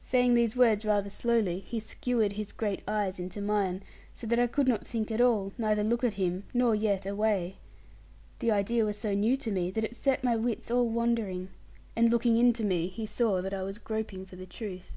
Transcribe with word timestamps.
Saying 0.00 0.32
these 0.32 0.56
words 0.56 0.86
rather 0.86 1.10
slowly, 1.10 1.60
he 1.60 1.78
skewered 1.80 2.32
his 2.32 2.50
great 2.50 2.80
eyes 2.88 3.18
into 3.18 3.42
mine, 3.42 3.82
so 4.14 4.26
that 4.26 4.38
I 4.38 4.46
could 4.46 4.66
not 4.66 4.86
think 4.86 5.10
at 5.10 5.20
all, 5.20 5.52
neither 5.58 5.84
look 5.84 6.02
at 6.02 6.14
him, 6.14 6.44
nor 6.54 6.74
yet 6.74 7.04
away. 7.04 7.56
The 8.38 8.52
idea 8.52 8.86
was 8.86 8.96
so 8.96 9.12
new 9.12 9.36
to 9.36 9.50
me 9.50 9.70
that 9.72 9.84
it 9.84 9.94
set 9.94 10.24
my 10.24 10.34
wits 10.34 10.70
all 10.70 10.88
wandering; 10.88 11.50
and 11.94 12.08
looking 12.10 12.38
into 12.38 12.64
me, 12.64 12.86
he 12.86 13.04
saw 13.04 13.42
that 13.42 13.52
I 13.52 13.64
was 13.64 13.76
groping 13.76 14.24
for 14.24 14.36
the 14.36 14.46
truth. 14.46 14.96